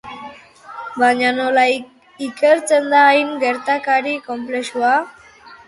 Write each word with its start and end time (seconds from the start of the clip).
Baina 1.01 1.33
nola 1.39 1.65
ikertzen 2.29 2.89
da 2.95 3.03
hain 3.11 3.31
gertakari 3.47 4.17
konplexua? 4.33 4.99